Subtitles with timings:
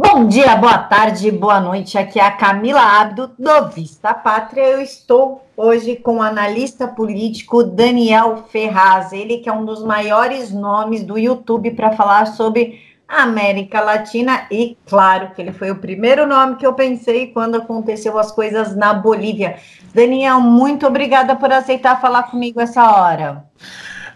[0.00, 1.98] Bom dia, boa tarde, boa noite.
[1.98, 4.62] Aqui é a Camila Abdo, do Vista Pátria.
[4.62, 10.52] Eu estou hoje com o analista político Daniel Ferraz, ele que é um dos maiores
[10.52, 15.80] nomes do YouTube para falar sobre a América Latina e, claro, que ele foi o
[15.80, 19.56] primeiro nome que eu pensei quando aconteceu as coisas na Bolívia.
[19.92, 23.44] Daniel, muito obrigada por aceitar falar comigo essa hora.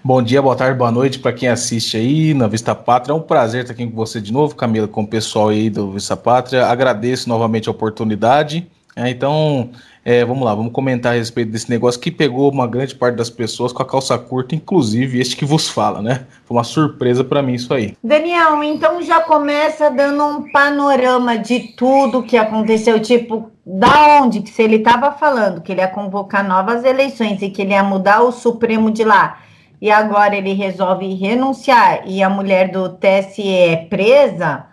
[0.04, 3.12] Bom dia, boa tarde, boa noite para quem assiste aí na Vista Pátria.
[3.12, 5.92] É um prazer estar aqui com você de novo, Camila, com o pessoal aí do
[5.92, 6.66] Vista Pátria.
[6.66, 8.66] Agradeço novamente a oportunidade.
[8.96, 9.70] É, então,
[10.04, 13.30] é, vamos lá, vamos comentar a respeito desse negócio que pegou uma grande parte das
[13.30, 16.26] pessoas com a calça curta, inclusive este que vos fala, né?
[16.46, 17.96] Foi uma surpresa para mim isso aí.
[18.02, 24.50] Daniel, então já começa dando um panorama de tudo que aconteceu, tipo, da onde que
[24.50, 28.22] se ele estava falando que ele ia convocar novas eleições e que ele ia mudar
[28.22, 29.38] o Supremo de lá
[29.82, 34.66] e agora ele resolve renunciar e a mulher do TSE é presa,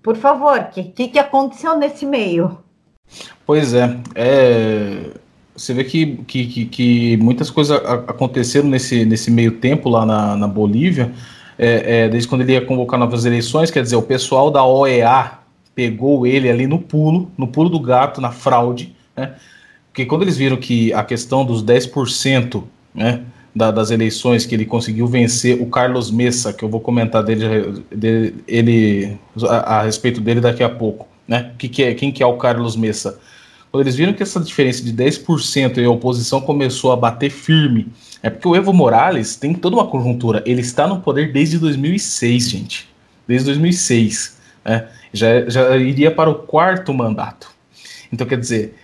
[0.00, 2.58] por favor, o que, que, aconteceu nesse meio?
[3.44, 5.10] Pois é, é
[5.54, 10.36] você vê que, que, que, que, muitas coisas aconteceram nesse, nesse meio tempo lá na,
[10.36, 11.12] na Bolívia,
[11.58, 15.32] é, é, desde quando ele ia convocar novas eleições, quer dizer, o pessoal da OEA
[15.74, 19.34] pegou ele ali no pulo, no pulo do gato, na fraude, né?
[19.88, 22.62] Porque quando eles viram que a questão dos 10%,
[22.94, 23.20] né,
[23.54, 27.84] da, das eleições que ele conseguiu vencer o Carlos Messa, que eu vou comentar dele,
[27.90, 31.06] dele ele, a, a, respeito dele daqui a pouco.
[31.28, 31.52] Né?
[31.58, 33.18] Que que é, quem que é o Carlos Messa?
[33.70, 37.88] Quando eles viram que essa diferença de 10% e a oposição começou a bater firme,
[38.22, 40.42] é porque o Evo Morales tem toda uma conjuntura.
[40.46, 42.88] Ele está no poder desde 2006, gente.
[43.26, 44.36] Desde 2006.
[44.64, 44.88] Né?
[45.12, 47.50] Já, já iria para o quarto mandato.
[48.12, 48.74] Então, quer dizer,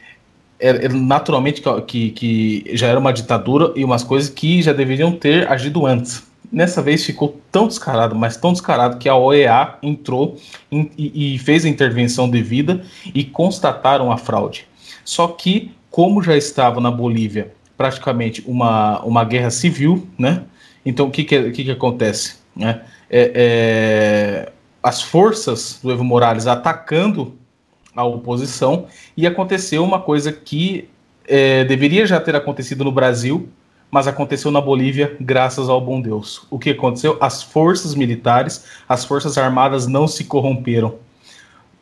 [0.59, 5.13] é, é, naturalmente que, que já era uma ditadura e umas coisas que já deveriam
[5.13, 6.27] ter agido antes.
[6.51, 10.37] Nessa vez ficou tão descarado, mas tão descarado que a OEA entrou
[10.73, 12.83] e, e fez a intervenção devida
[13.15, 14.67] e constataram a fraude.
[15.05, 20.43] Só que, como já estava na Bolívia praticamente uma, uma guerra civil, né?
[20.85, 22.37] Então o que, que, que, que acontece?
[22.55, 22.83] Né?
[23.09, 24.53] É, é,
[24.83, 27.37] as forças do Evo Morales atacando
[27.99, 28.87] a oposição,
[29.17, 30.89] e aconteceu uma coisa que
[31.27, 33.49] é, deveria já ter acontecido no Brasil,
[33.91, 36.47] mas aconteceu na Bolívia, graças ao bom Deus.
[36.49, 37.17] O que aconteceu?
[37.21, 40.95] As forças militares, as forças armadas não se corromperam.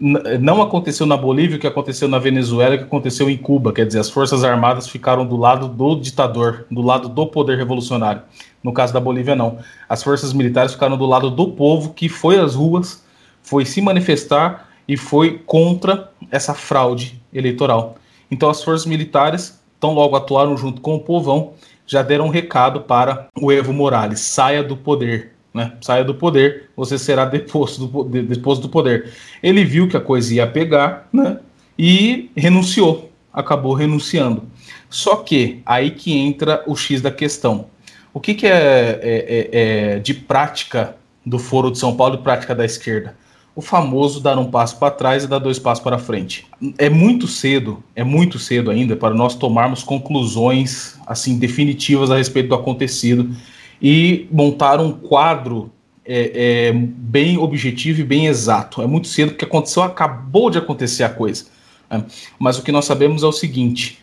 [0.00, 3.70] N não aconteceu na Bolívia o que aconteceu na Venezuela, o que aconteceu em Cuba.
[3.70, 8.22] Quer dizer, as forças armadas ficaram do lado do ditador, do lado do poder revolucionário.
[8.62, 9.58] No caso da Bolívia, não.
[9.86, 13.04] As forças militares ficaram do lado do povo que foi às ruas,
[13.42, 17.96] foi se manifestar e foi contra essa fraude eleitoral.
[18.30, 21.54] Então as forças militares, tão logo atuaram junto com o povão,
[21.86, 25.32] já deram um recado para o Evo Morales: saia do poder.
[25.54, 25.72] Né?
[25.80, 29.14] Saia do poder, você será deposto do, deposto do poder.
[29.42, 31.38] Ele viu que a coisa ia pegar né?
[31.78, 34.44] e renunciou, acabou renunciando.
[34.90, 37.68] Só que aí que entra o X da questão.
[38.12, 42.18] O que, que é, é, é, é de prática do Foro de São Paulo e
[42.18, 43.16] prática da esquerda?
[43.56, 46.46] O famoso dar um passo para trás e dar dois passos para frente.
[46.76, 52.50] É muito cedo, é muito cedo ainda para nós tomarmos conclusões assim definitivas a respeito
[52.50, 53.34] do acontecido
[53.80, 55.72] e montar um quadro
[56.04, 58.82] é, é, bem objetivo e bem exato.
[58.82, 61.46] É muito cedo porque aconteceu, acabou de acontecer a coisa.
[61.90, 62.04] Né?
[62.38, 63.98] Mas o que nós sabemos é o seguinte: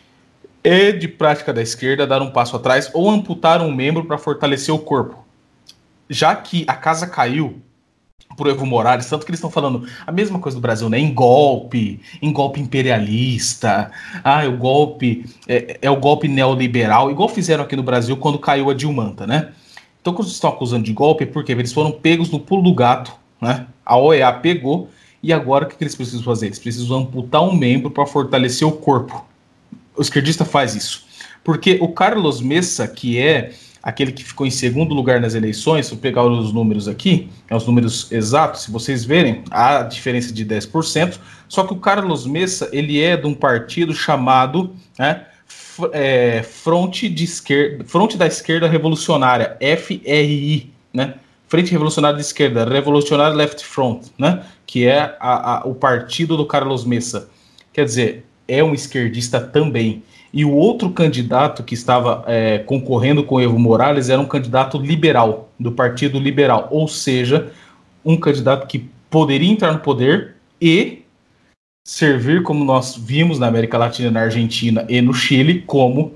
[0.64, 4.74] é de prática da esquerda dar um passo atrás ou amputar um membro para fortalecer
[4.74, 5.24] o corpo.
[6.10, 7.62] Já que a casa caiu,
[8.36, 10.98] pro Evo Morales, tanto que eles estão falando a mesma coisa do Brasil, né?
[10.98, 13.90] Em golpe, em golpe imperialista,
[14.22, 18.70] ah, o golpe é, é, o golpe neoliberal, igual fizeram aqui no Brasil quando caiu
[18.70, 19.52] a Dilmanta, né?
[20.00, 23.12] Então, quando estão acusando de golpe, é porque eles foram pegos no pulo do gato,
[23.40, 23.66] né?
[23.84, 24.90] A OEA pegou
[25.22, 26.46] e agora o que, que eles precisam fazer?
[26.46, 29.24] Eles precisam amputar um membro para fortalecer o corpo.
[29.96, 31.06] O esquerdista faz isso.
[31.42, 33.52] Porque o Carlos Messa, que é
[33.84, 37.54] aquele que ficou em segundo lugar nas eleições, se eu pegar os números aqui, é
[37.54, 42.70] os números exatos, se vocês verem, há diferença de 10%, só que o Carlos Messa,
[42.72, 45.26] ele é de um partido chamado né,
[45.92, 51.14] é, Fronte, de Esquerda, Fronte da Esquerda Revolucionária, FRI, né?
[51.46, 54.44] Frente Revolucionária de Esquerda, Revolutionary Left Front, né?
[54.66, 57.28] Que é a, a, o partido do Carlos Messa.
[57.72, 60.02] Quer dizer, é um esquerdista também.
[60.36, 65.48] E o outro candidato que estava é, concorrendo com Evo Morales era um candidato liberal,
[65.60, 67.52] do Partido Liberal, ou seja,
[68.04, 71.04] um candidato que poderia entrar no poder e
[71.86, 76.14] servir, como nós vimos na América Latina, na Argentina e no Chile, como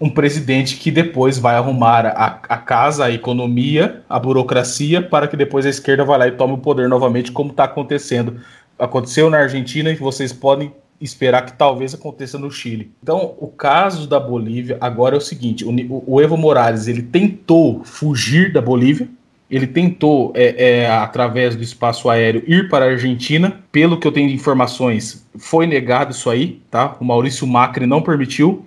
[0.00, 5.36] um presidente que depois vai arrumar a, a, casa, a economia, a burocracia, para que
[5.36, 8.40] depois a esquerda vá lá e tome o poder novamente, como está acontecendo.
[8.76, 10.72] Aconteceu na Argentina e vocês podem
[11.04, 12.90] esperar que talvez aconteça no Chile.
[13.02, 17.84] Então, o caso da Bolívia agora é o seguinte: o, o Evo Morales ele tentou
[17.84, 19.08] fugir da Bolívia,
[19.50, 23.60] ele tentou, é, é, através do espaço aéreo, ir para a Argentina.
[23.70, 26.96] Pelo que eu tenho de informações, foi negado isso aí, tá?
[26.98, 28.64] O Maurício Macri não permitiu.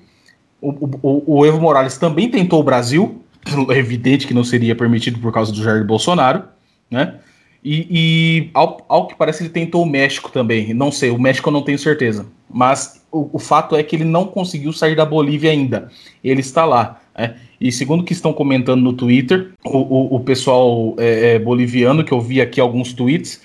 [0.62, 0.70] O,
[1.02, 3.22] o, o Evo Morales também tentou o Brasil,
[3.70, 6.44] é evidente que não seria permitido por causa do Jair Bolsonaro,
[6.90, 7.16] né?
[7.64, 10.74] E, e ao, ao, que parece, ele tentou o México também.
[10.74, 12.26] Não sei, o México eu não tenho certeza.
[12.50, 15.90] Mas o, o fato é que ele não conseguiu sair da Bolívia ainda.
[16.24, 17.02] Ele está lá.
[17.16, 17.34] É.
[17.60, 22.04] E segundo o que estão comentando no Twitter, o, o, o pessoal é, é, boliviano,
[22.04, 23.42] que eu vi aqui alguns tweets,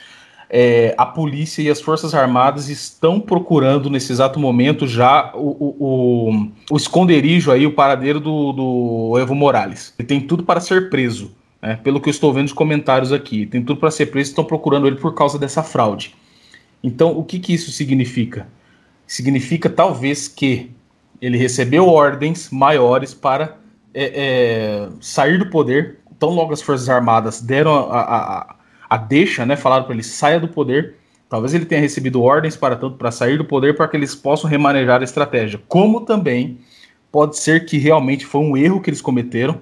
[0.54, 6.48] é, a polícia e as Forças Armadas estão procurando nesse exato momento já o, o,
[6.70, 9.94] o esconderijo aí, o paradeiro do, do, Evo Morales.
[9.98, 13.46] Ele tem tudo para ser preso, né, pelo que eu estou vendo nos comentários aqui.
[13.46, 16.14] Tem tudo para ser preso, estão procurando ele por causa dessa fraude.
[16.82, 18.48] Então, o que, que isso significa?
[19.06, 20.70] Significa talvez que
[21.20, 23.56] ele recebeu ordens maiores para
[23.94, 25.98] é, é, sair do poder.
[26.18, 28.56] Tão logo as Forças Armadas deram a, a,
[28.90, 29.54] a deixa, né?
[29.54, 30.96] Falaram para ele saia do poder.
[31.28, 34.50] Talvez ele tenha recebido ordens para tanto para sair do poder para que eles possam
[34.50, 35.60] remanejar a estratégia.
[35.68, 36.58] Como também
[37.10, 39.60] pode ser que realmente foi um erro que eles cometeram,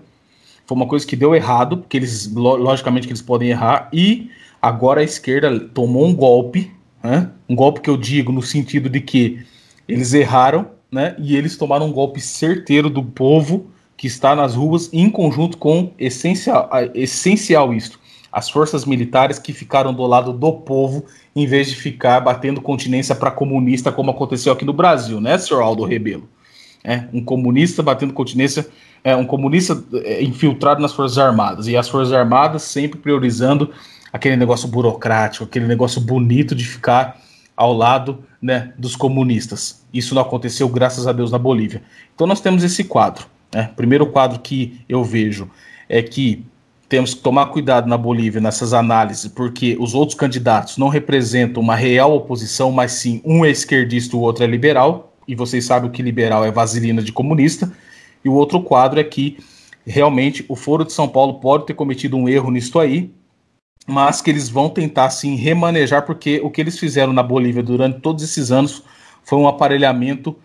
[0.70, 4.30] foi uma coisa que deu errado, porque eles logicamente que eles podem errar e
[4.62, 6.70] agora a esquerda tomou um golpe,
[7.02, 7.28] né?
[7.48, 9.44] um golpe que eu digo no sentido de que
[9.88, 11.16] eles erraram, né?
[11.18, 15.92] E eles tomaram um golpe certeiro do povo que está nas ruas, em conjunto com
[15.98, 17.98] essencial, essencial isto,
[18.30, 23.16] as forças militares que ficaram do lado do povo, em vez de ficar batendo continência
[23.16, 26.28] para comunista, como aconteceu aqui no Brasil, né, senhor Aldo Rebelo?
[26.82, 28.66] É, um comunista batendo continência,
[29.04, 33.70] é, um comunista é, infiltrado nas Forças Armadas, e as Forças Armadas sempre priorizando
[34.12, 37.20] aquele negócio burocrático, aquele negócio bonito de ficar
[37.56, 39.84] ao lado né, dos comunistas.
[39.92, 41.82] Isso não aconteceu, graças a Deus, na Bolívia.
[42.14, 43.26] Então nós temos esse quadro.
[43.52, 43.70] Né?
[43.76, 45.50] Primeiro quadro que eu vejo
[45.88, 46.44] é que
[46.88, 51.76] temos que tomar cuidado na Bolívia nessas análises, porque os outros candidatos não representam uma
[51.76, 55.90] real oposição, mas sim um é esquerdista e o outro é liberal, e vocês sabem
[55.90, 57.72] que liberal é vaselina de comunista.
[58.24, 59.38] E o outro quadro é que
[59.86, 63.10] realmente o Foro de São Paulo pode ter cometido um erro nisso aí,
[63.86, 68.00] mas que eles vão tentar sim remanejar, porque o que eles fizeram na Bolívia durante
[68.00, 68.82] todos esses anos
[69.22, 70.36] foi um aparelhamento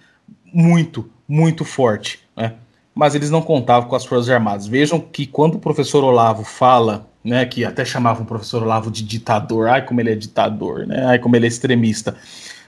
[0.54, 2.20] muito, muito forte.
[2.36, 2.54] Né?
[2.96, 4.66] mas eles não contavam com as Forças Armadas.
[4.66, 9.04] Vejam que quando o professor Olavo fala, né, que até chamavam o professor Olavo de
[9.04, 12.16] ditador, ai como ele é ditador, né, ai como ele é extremista,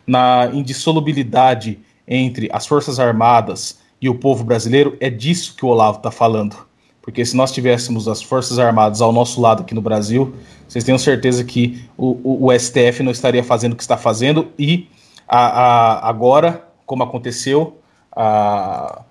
[0.05, 5.97] na indissolubilidade entre as Forças Armadas e o povo brasileiro, é disso que o Olavo
[5.97, 6.55] está falando.
[7.01, 10.35] Porque se nós tivéssemos as Forças Armadas ao nosso lado aqui no Brasil,
[10.67, 14.51] vocês tenham certeza que o, o, o STF não estaria fazendo o que está fazendo
[14.57, 14.89] e
[15.27, 17.79] a, a, agora, como aconteceu,
[18.15, 19.03] a,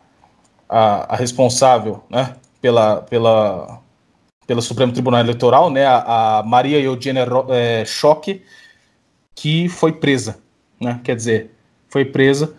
[0.69, 3.81] a, responsável né, pela, pela,
[4.47, 8.43] pelo Supremo Tribunal Eleitoral, né, a, Maria Eugênia é, Choque,
[9.35, 10.39] que foi presa.
[10.81, 11.51] Né, quer dizer,
[11.89, 12.55] foi presa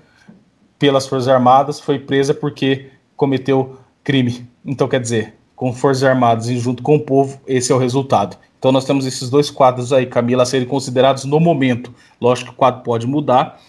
[0.79, 4.47] pelas Forças Armadas, foi presa porque cometeu crime.
[4.65, 8.37] Então, quer dizer, com Forças Armadas e junto com o povo, esse é o resultado.
[8.59, 11.93] Então, nós temos esses dois quadros aí, Camila, a serem considerados no momento.
[12.19, 13.59] Lógico que o quadro pode mudar.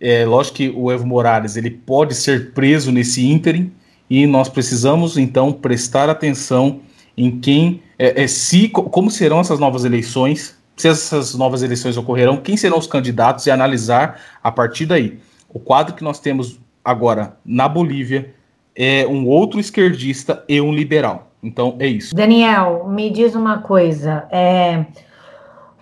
[0.00, 3.72] É, lógico que o Evo Morales ele pode ser preso nesse ínterim,
[4.10, 6.80] e nós precisamos então prestar atenção
[7.16, 12.36] em quem, é, é, se, como serão essas novas eleições, se essas novas eleições ocorrerão,
[12.36, 15.18] quem serão os candidatos e analisar a partir daí.
[15.52, 18.34] O quadro que nós temos agora na Bolívia
[18.74, 21.30] é um outro esquerdista e um liberal.
[21.42, 22.14] Então é isso.
[22.14, 24.26] Daniel, me diz uma coisa.
[24.30, 24.84] É,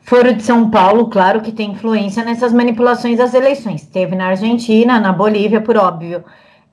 [0.03, 3.87] Foro de São Paulo, claro que tem influência nessas manipulações das eleições.
[3.87, 6.25] Teve na Argentina, na Bolívia, por óbvio.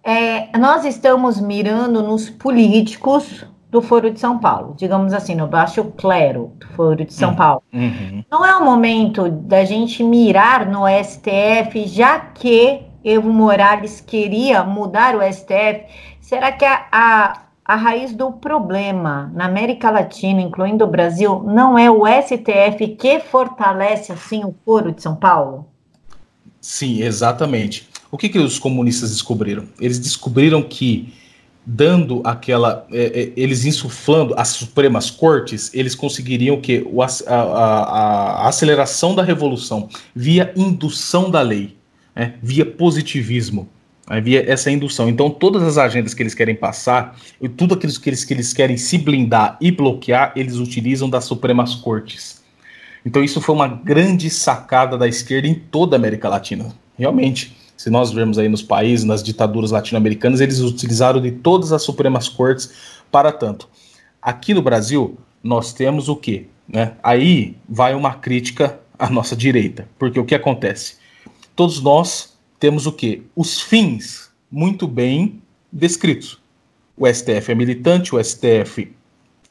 [0.04, 5.84] É, nós estamos mirando nos políticos do Foro de São Paulo, digamos assim, no baixo
[5.98, 7.36] clero do Foro de São uhum.
[7.36, 7.64] Paulo.
[7.74, 8.24] Uhum.
[8.32, 15.16] Não é o momento da gente mirar no STF, já que Evo Morales queria mudar
[15.16, 15.86] o STF?
[16.22, 21.78] Será que a, a, a raiz do problema na América Latina, incluindo o Brasil, não
[21.78, 25.66] é o STF que fortalece assim o Foro de São Paulo?
[26.60, 27.88] Sim, exatamente.
[28.12, 29.66] O que, que os comunistas descobriram?
[29.80, 31.14] Eles descobriram que
[31.70, 37.34] dando aquela, é, é, eles insuflando as Supremas Cortes, eles conseguiriam que o, a, a,
[37.34, 41.77] a, aceleração da revolução via indução da lei,
[42.18, 43.70] né, via positivismo,
[44.10, 45.08] né, via essa indução.
[45.08, 48.52] Então, todas as agendas que eles querem passar, e tudo aquilo que eles, que eles
[48.54, 52.38] querem se blindar e bloquear, eles utilizam das Supremas Cortes.
[53.06, 56.74] Então isso foi uma grande sacada da esquerda em toda a América Latina.
[56.98, 61.84] Realmente, se nós vermos aí nos países, nas ditaduras latino-americanas, eles utilizaram de todas as
[61.84, 63.70] supremas cortes para tanto.
[64.22, 66.48] Aqui no Brasil, nós temos o quê?
[66.68, 66.96] Né?
[67.02, 70.98] Aí vai uma crítica à nossa direita, porque o que acontece?
[71.58, 73.24] Todos nós temos o quê?
[73.36, 76.40] Os fins muito bem descritos.
[76.96, 78.96] O STF é militante, o STF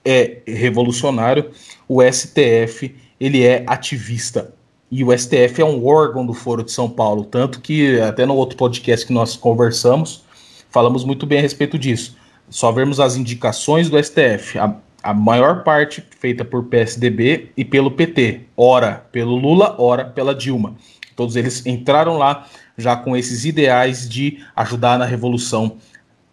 [0.05, 1.51] é revolucionário,
[1.89, 4.55] o STF ele é ativista.
[4.89, 8.37] E o STF é um órgão do Foro de São Paulo, tanto que até no
[8.37, 10.23] outro podcast que nós conversamos,
[10.71, 12.17] falamos muito bem a respeito disso.
[12.49, 17.91] Só vermos as indicações do STF, a, a maior parte feita por PSDB e pelo
[17.91, 20.77] PT, ora pelo Lula, ora pela Dilma.
[21.17, 22.47] Todos eles entraram lá
[22.77, 25.79] já com esses ideais de ajudar na revolução,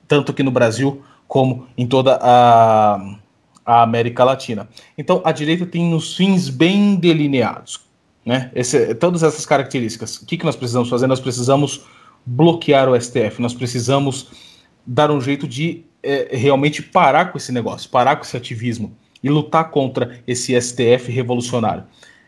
[0.07, 3.15] tanto aqui no Brasil como em toda a,
[3.65, 4.67] a América Latina.
[4.97, 7.81] Então, a direita tem os fins bem delineados.
[8.25, 8.51] Né?
[8.53, 10.17] Esse, todas essas características.
[10.17, 11.07] O que, que nós precisamos fazer?
[11.07, 11.85] Nós precisamos
[12.25, 14.27] bloquear o STF, nós precisamos
[14.85, 19.29] dar um jeito de é, realmente parar com esse negócio, parar com esse ativismo e
[19.29, 21.83] lutar contra esse STF revolucionário.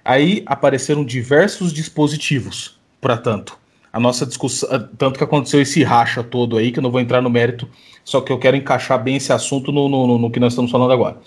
[0.06, 3.58] Aí apareceram diversos dispositivos para tanto.
[3.92, 7.22] A nossa discussão, tanto que aconteceu esse racha todo aí, que eu não vou entrar
[7.22, 7.68] no mérito,
[8.04, 10.92] só que eu quero encaixar bem esse assunto no, no, no que nós estamos falando
[10.92, 11.18] agora.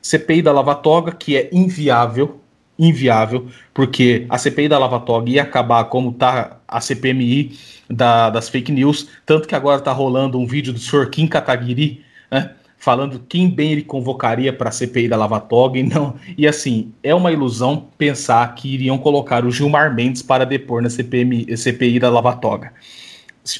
[0.00, 2.40] CPI da Lava Toga, que é inviável,
[2.78, 7.58] inviável, porque a CPI da Lava Toga ia acabar como tá a CPMI
[7.90, 11.10] da, das fake news, tanto que agora tá rolando um vídeo do Sr.
[11.10, 15.82] Kim Kataguiri, né, falando quem bem ele convocaria para a CPI da Lava Toga e
[15.82, 16.14] não.
[16.36, 20.88] E assim, é uma ilusão pensar que iriam colocar o Gilmar Mendes para depor na
[20.88, 22.72] CPMI, CPI da Lava Toga.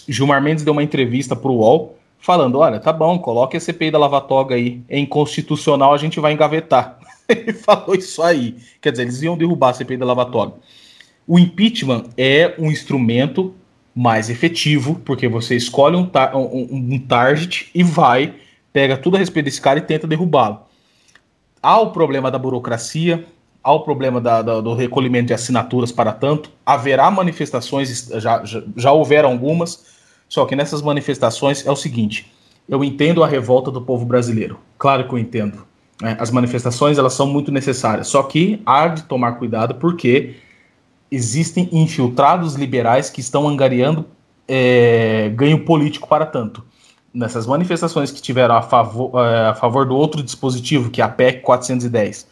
[0.08, 3.90] Gilmar Mendes deu uma entrevista para o UOL falando: olha, tá bom, coloque a CPI
[3.90, 6.98] da Lava Toga aí, é inconstitucional, a gente vai engavetar.
[7.28, 8.56] Ele falou isso aí.
[8.80, 10.54] Quer dizer, eles iam derrubar a CPI da Lava Toga.
[11.26, 13.54] O impeachment é um instrumento
[13.94, 18.32] mais efetivo, porque você escolhe um, tar um, um target e vai
[18.72, 20.60] pega tudo a respeito desse cara e tenta derrubá-lo.
[21.62, 23.26] Há o problema da burocracia,
[23.62, 28.62] há o problema da, da, do recolhimento de assinaturas para tanto, haverá manifestações, já, já,
[28.76, 29.86] já houveram algumas,
[30.28, 32.32] só que nessas manifestações é o seguinte:
[32.68, 35.66] eu entendo a revolta do povo brasileiro, claro que eu entendo.
[36.00, 36.16] Né?
[36.20, 40.36] As manifestações elas são muito necessárias, só que há de tomar cuidado porque
[41.10, 44.04] existem infiltrados liberais que estão angariando
[44.46, 46.62] é, ganho político para tanto
[47.18, 51.08] nessas manifestações que tiveram a favor, é, a favor do outro dispositivo, que é a
[51.08, 52.28] PEC 410,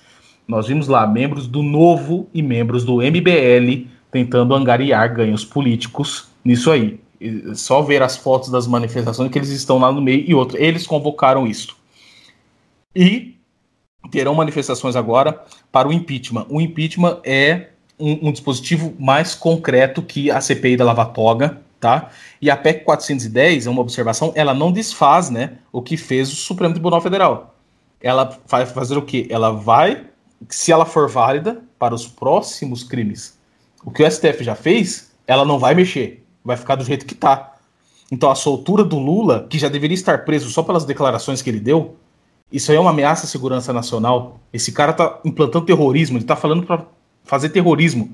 [0.46, 6.70] nós vimos lá membros do Novo e membros do MBL tentando angariar ganhos políticos nisso
[6.70, 7.00] aí.
[7.54, 10.56] Só ver as fotos das manifestações que eles estão lá no meio e outro.
[10.56, 11.76] Eles convocaram isso.
[12.94, 13.34] E
[14.10, 16.46] terão manifestações agora para o impeachment.
[16.48, 22.10] O impeachment é um, um dispositivo mais concreto que a CPI da Lava Toga, tá?
[22.40, 26.36] E a PEC 410, é uma observação, ela não desfaz, né, o que fez o
[26.36, 27.54] Supremo Tribunal Federal.
[28.00, 29.26] Ela vai fazer o quê?
[29.30, 30.06] Ela vai,
[30.48, 33.38] se ela for válida, para os próximos crimes.
[33.84, 37.14] O que o STF já fez, ela não vai mexer, vai ficar do jeito que
[37.14, 37.54] tá.
[38.10, 41.60] Então a soltura do Lula, que já deveria estar preso só pelas declarações que ele
[41.60, 41.96] deu,
[42.50, 44.40] isso aí é uma ameaça à segurança nacional.
[44.52, 46.86] Esse cara tá implantando terrorismo, ele tá falando para
[47.24, 48.12] fazer terrorismo,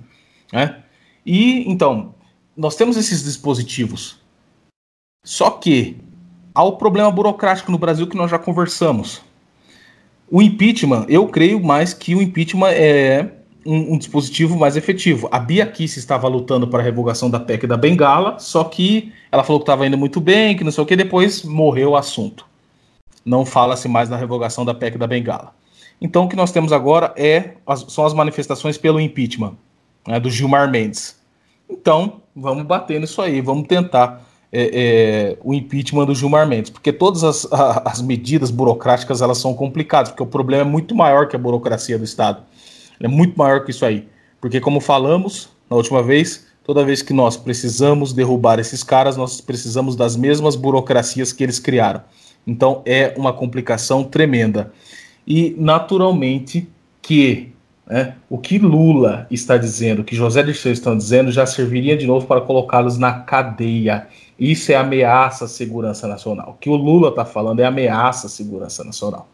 [0.52, 0.82] né?
[1.24, 2.14] E então,
[2.56, 4.20] nós temos esses dispositivos.
[5.24, 5.96] Só que
[6.54, 9.22] há o problema burocrático no Brasil que nós já conversamos.
[10.30, 13.30] O impeachment, eu creio mais que o impeachment é
[13.64, 15.28] um, um dispositivo mais efetivo.
[15.30, 19.44] A Bia Kiss estava lutando para a revogação da PEC da Bengala, só que ela
[19.44, 22.46] falou que estava indo muito bem, que não sei o que, depois morreu o assunto.
[23.24, 25.54] Não fala-se mais na revogação da PEC da Bengala.
[26.00, 27.54] Então o que nós temos agora é
[27.88, 29.54] são as manifestações pelo impeachment
[30.06, 31.21] né, do Gilmar Mendes.
[31.72, 36.92] Então, vamos bater nisso aí, vamos tentar é, é, o impeachment do Gilmar Mendes, porque
[36.92, 41.28] todas as, a, as medidas burocráticas elas são complicadas, porque o problema é muito maior
[41.28, 42.42] que a burocracia do Estado.
[43.00, 44.06] É muito maior que isso aí.
[44.40, 49.40] Porque, como falamos na última vez, toda vez que nós precisamos derrubar esses caras, nós
[49.40, 52.02] precisamos das mesmas burocracias que eles criaram.
[52.46, 54.72] Então é uma complicação tremenda.
[55.26, 56.68] E, naturalmente,
[57.00, 57.51] que
[57.92, 58.14] né?
[58.30, 62.26] O que Lula está dizendo, o que José Dirceu estão dizendo, já serviria de novo
[62.26, 64.08] para colocá-los na cadeia.
[64.38, 66.52] Isso é ameaça à segurança nacional.
[66.52, 69.28] O que o Lula está falando é ameaça à segurança nacional.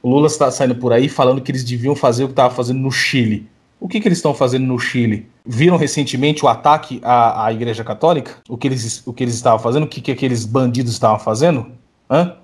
[0.00, 2.78] O Lula está saindo por aí falando que eles deviam fazer o que estava fazendo
[2.78, 3.48] no Chile.
[3.80, 5.26] O que, que eles estão fazendo no Chile?
[5.44, 8.36] Viram recentemente o ataque à, à Igreja Católica?
[8.48, 9.82] O que eles, o que eles estavam fazendo?
[9.82, 11.66] O que, que aqueles bandidos estavam fazendo?
[12.08, 12.36] Hã?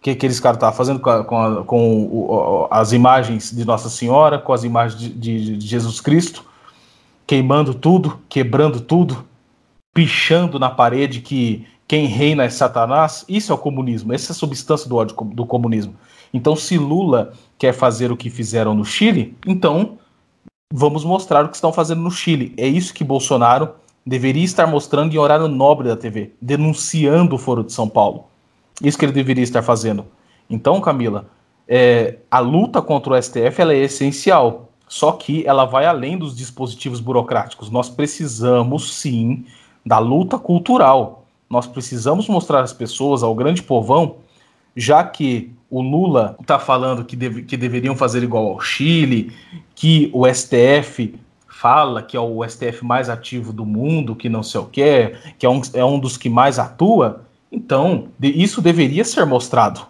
[0.00, 3.88] Que aqueles caras estavam fazendo com, a, com, a, com o, as imagens de Nossa
[3.88, 6.44] Senhora, com as imagens de, de, de, Jesus Cristo,
[7.26, 9.24] queimando tudo, quebrando tudo,
[9.94, 13.24] pichando na parede que quem reina é Satanás.
[13.28, 15.94] Isso é o comunismo, essa é a substância do ódio do comunismo.
[16.32, 19.98] Então, se Lula quer fazer o que fizeram no Chile, então
[20.72, 22.52] vamos mostrar o que estão fazendo no Chile.
[22.56, 23.70] É isso que Bolsonaro
[24.04, 28.26] deveria estar mostrando em horário nobre da TV, denunciando o Foro de São Paulo.
[28.82, 30.06] Isso que ele deveria estar fazendo.
[30.48, 31.28] Então, Camila,
[31.68, 37.00] é, a luta contra o STF é essencial, só que ela vai além dos dispositivos
[37.00, 37.70] burocráticos.
[37.70, 39.44] Nós precisamos, sim,
[39.84, 41.26] da luta cultural.
[41.48, 44.16] Nós precisamos mostrar às pessoas, ao grande povão,
[44.76, 49.32] já que o Lula está falando que, deve, que deveriam fazer igual ao Chile,
[49.74, 51.14] que o STF
[51.48, 55.46] fala que é o STF mais ativo do mundo, que não sei o que, que
[55.46, 59.86] é um, é um dos que mais atua, então isso deveria ser mostrado.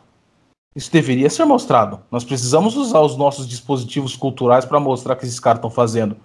[0.75, 2.01] Isso deveria ser mostrado.
[2.11, 6.17] Nós precisamos usar os nossos dispositivos culturais para mostrar o que esses caras estão fazendo.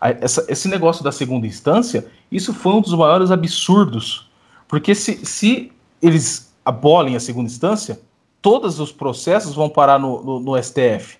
[0.00, 4.30] Essa, esse negócio da segunda instância, isso foi um dos maiores absurdos.
[4.66, 5.70] Porque se, se
[6.00, 8.00] eles abolem a segunda instância,
[8.40, 11.18] todos os processos vão parar no, no, no STF.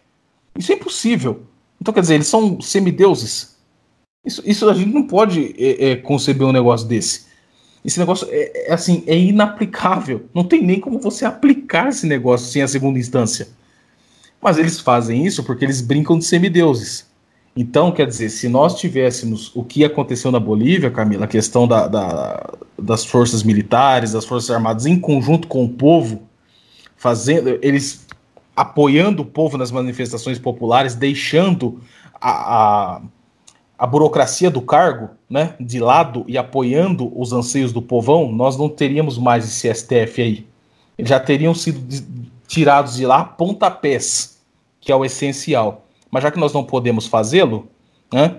[0.56, 1.42] Isso é impossível.
[1.80, 3.58] Então, quer dizer, eles são semideuses.
[4.24, 7.29] Isso, isso a gente não pode é, é, conceber um negócio desse.
[7.84, 10.26] Esse negócio é, é, assim, é inaplicável.
[10.34, 13.48] Não tem nem como você aplicar esse negócio sem a segunda instância.
[14.40, 17.08] Mas eles fazem isso porque eles brincam de semideuses.
[17.56, 21.88] Então, quer dizer, se nós tivéssemos o que aconteceu na Bolívia, Camila, a questão da,
[21.88, 26.22] da, das forças militares, das forças armadas em conjunto com o povo,
[26.96, 28.06] fazendo, eles
[28.54, 31.80] apoiando o povo nas manifestações populares, deixando
[32.20, 33.02] a, a,
[33.80, 38.68] a, burocracia do cargo né, de lado e apoiando os anseios do povão, nós não
[38.68, 40.46] teríamos mais esse STF aí.
[40.98, 41.80] Já teriam sido
[42.46, 44.40] tirados de lá pontapés,
[44.80, 45.86] que é o essencial.
[46.10, 47.68] Mas já que nós não podemos fazê-lo,
[48.12, 48.36] né,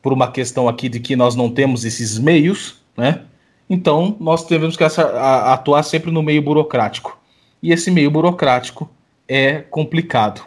[0.00, 3.22] por uma questão aqui de que nós não temos esses meios, né,
[3.68, 7.18] então nós temos que atuar sempre no meio burocrático
[7.62, 8.88] e esse meio burocrático
[9.26, 10.42] é complicado.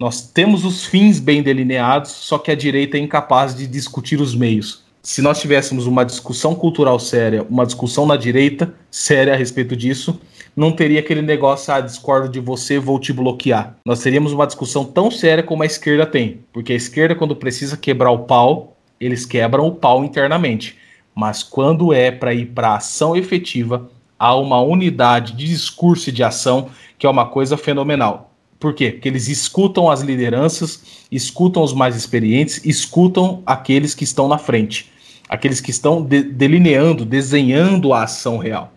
[0.00, 4.34] Nós temos os fins bem delineados, só que a direita é incapaz de discutir os
[4.34, 4.82] meios.
[5.02, 10.18] Se nós tivéssemos uma discussão cultural séria, uma discussão na direita séria a respeito disso,
[10.56, 13.76] não teria aquele negócio, ah, discordo de você, vou te bloquear.
[13.84, 16.40] Nós teríamos uma discussão tão séria como a esquerda tem.
[16.50, 20.78] Porque a esquerda, quando precisa quebrar o pau, eles quebram o pau internamente.
[21.14, 26.24] Mas quando é para ir para ação efetiva, há uma unidade de discurso e de
[26.24, 28.29] ação que é uma coisa fenomenal.
[28.60, 28.92] Por quê?
[28.92, 34.92] Porque eles escutam as lideranças, escutam os mais experientes, escutam aqueles que estão na frente,
[35.26, 38.72] aqueles que estão de delineando, desenhando a ação real.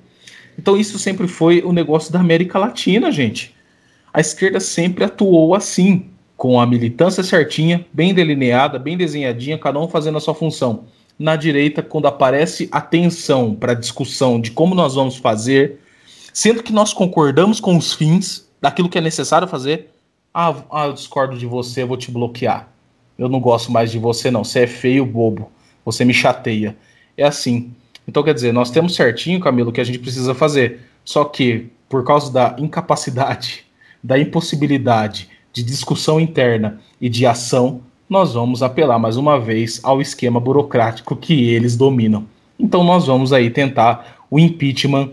[0.58, 3.54] Então, isso sempre foi o negócio da América Latina, gente.
[4.14, 6.06] A esquerda sempre atuou assim,
[6.38, 10.86] com a militância certinha, bem delineada, bem desenhadinha, cada um fazendo a sua função
[11.18, 15.80] na direita quando aparece atenção para a discussão de como nós vamos fazer,
[16.34, 19.90] sendo que nós concordamos com os fins daquilo que é necessário fazer.
[20.34, 22.70] Ah, ah, eu discordo de você, eu vou te bloquear.
[23.20, 24.46] Eu não gosto mais de você, não.
[24.46, 25.52] Você é feio, bobo.
[25.84, 26.78] Você me chateia.
[27.18, 27.74] É assim.
[28.08, 30.80] Então, quer dizer, nós temos certinho, Camilo, o que a gente precisa fazer.
[31.04, 33.66] Só que, por causa da incapacidade,
[34.02, 40.02] da impossibilidade de discussão interna e de ação, nós vamos apelar mais uma vez ao
[40.02, 42.26] esquema burocrático que eles dominam.
[42.58, 45.12] Então nós vamos aí tentar o impeachment,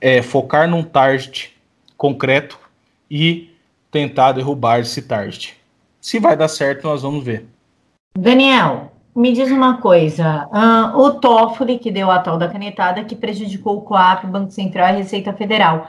[0.00, 1.50] é, focar num target
[1.96, 2.65] concreto
[3.10, 3.50] e
[3.90, 5.56] tentar derrubar esse target.
[6.00, 7.46] Se vai dar certo, nós vamos ver.
[8.16, 10.46] Daniel, me diz uma coisa.
[10.52, 14.50] Uh, o Toffoli, que deu a tal da canetada, que prejudicou o COAP, o Banco
[14.50, 15.88] Central e a Receita Federal.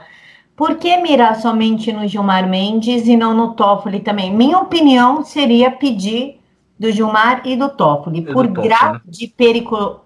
[0.56, 4.34] Por que mirar somente no Gilmar Mendes e não no Toffoli também?
[4.34, 6.40] Minha opinião seria pedir
[6.78, 8.22] do Gilmar e do Toffoli.
[8.22, 9.00] Por grau né?
[9.06, 9.32] de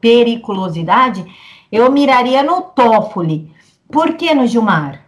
[0.01, 1.25] periculosidade,
[1.70, 3.51] eu miraria no Toffoli.
[3.90, 5.02] Por que no Gilmar?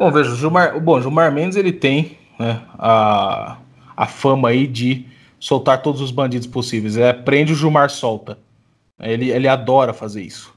[0.00, 3.58] Bom, veja, o Gilmar, bom, Gilmar Mendes ele tem né, a,
[3.94, 5.04] a fama aí de
[5.38, 6.96] soltar todos os bandidos possíveis.
[6.96, 8.38] É, prende o Gilmar solta.
[8.98, 10.54] Ele, ele adora fazer isso.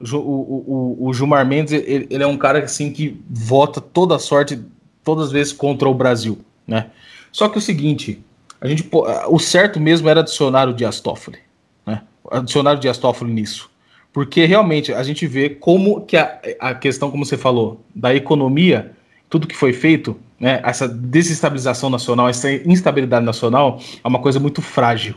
[0.00, 4.18] O, o, o, o Gilmar Mendes ele, ele, é um cara assim que vota toda
[4.18, 4.58] sorte,
[5.04, 6.86] todas as vezes contra o Brasil, né?
[7.30, 8.24] Só que o seguinte,
[8.58, 8.88] a gente,
[9.28, 11.40] o certo mesmo era adicionar o Dias Toffoli,
[11.84, 12.00] né?
[12.30, 13.70] Adicionar o Dias Toffoli nisso.
[14.12, 18.92] Porque realmente a gente vê como que a, a questão, como você falou, da economia,
[19.28, 24.62] tudo que foi feito, né, essa desestabilização nacional, essa instabilidade nacional, é uma coisa muito
[24.62, 25.14] frágil.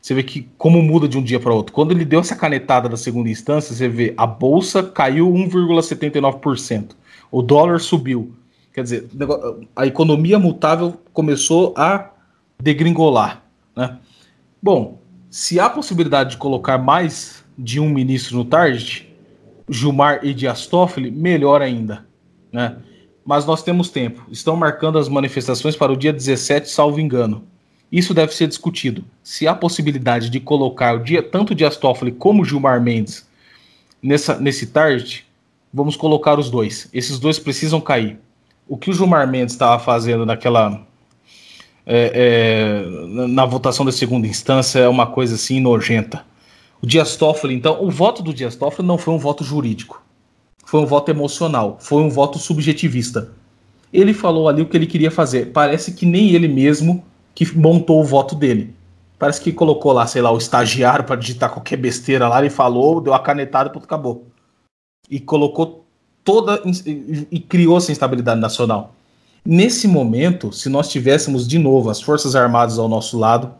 [0.00, 1.74] Você vê que como muda de um dia para outro.
[1.74, 6.92] Quando ele deu essa canetada da segunda instância, você vê a bolsa caiu 1,79%.
[7.30, 8.34] o dólar subiu.
[8.72, 9.08] Quer dizer,
[9.74, 12.10] a economia mutável começou a
[12.62, 13.42] degringolar.
[13.76, 13.98] Né?
[14.62, 19.06] Bom, se há possibilidade de colocar mais de um ministro no target,
[19.68, 22.06] Gilmar e Dias Toffoli, melhor ainda.
[22.50, 22.76] Né?
[23.24, 24.24] Mas nós temos tempo.
[24.30, 27.44] Estão marcando as manifestações para o dia 17, salvo engano.
[27.92, 29.04] Isso deve ser discutido.
[29.22, 33.28] Se há possibilidade de colocar o dia tanto Dias Toffoli como Gilmar Mendes
[34.02, 35.26] nessa, nesse target,
[35.72, 36.88] vamos colocar os dois.
[36.94, 38.18] Esses dois precisam cair.
[38.66, 40.86] O que o Gilmar Mendes estava fazendo naquela.
[41.84, 46.24] É, é, na votação da segunda instância é uma coisa assim nojenta.
[46.82, 50.02] O Dias Toffoli, então, o voto do Dias Toffoli não foi um voto jurídico,
[50.64, 53.32] foi um voto emocional, foi um voto subjetivista.
[53.92, 55.52] Ele falou ali o que ele queria fazer.
[55.52, 58.74] Parece que nem ele mesmo que montou o voto dele.
[59.18, 63.00] Parece que colocou lá, sei lá, o estagiário para digitar qualquer besteira lá, ele falou,
[63.00, 64.26] deu a canetada e acabou.
[65.10, 65.84] E colocou
[66.24, 66.62] toda
[67.30, 68.94] e criou essa instabilidade nacional.
[69.44, 73.52] Nesse momento, se nós tivéssemos de novo as Forças Armadas ao nosso lado,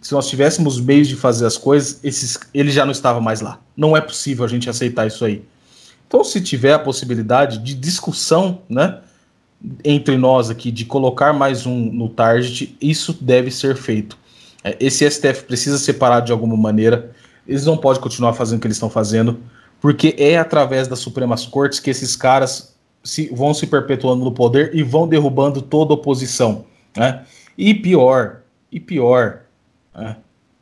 [0.00, 3.60] se nós tivéssemos meios de fazer as coisas, esses, ele já não estava mais lá.
[3.76, 5.42] Não é possível a gente aceitar isso aí.
[6.06, 9.00] Então, se tiver a possibilidade de discussão, né,
[9.84, 14.16] entre nós aqui de colocar mais um no target, isso deve ser feito.
[14.62, 17.10] É, esse STF precisa ser parado de alguma maneira.
[17.46, 19.38] Eles não podem continuar fazendo o que eles estão fazendo,
[19.80, 24.74] porque é através das Supremas Cortes que esses caras se, vão se perpetuando no poder
[24.74, 26.64] e vão derrubando toda oposição.
[26.96, 27.24] Né?
[27.56, 29.42] E pior, e pior,
[29.94, 30.16] né?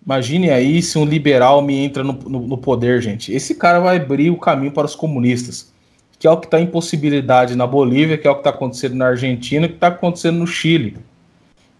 [0.05, 3.33] imagine aí se um liberal me entra no, no, no poder, gente.
[3.33, 5.75] Esse cara vai abrir o caminho para os comunistas
[6.19, 8.95] que é o que está em possibilidade na Bolívia, que é o que está acontecendo
[8.95, 10.97] na Argentina, que está acontecendo no Chile.